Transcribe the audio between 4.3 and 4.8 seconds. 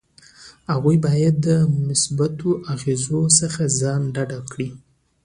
کړي.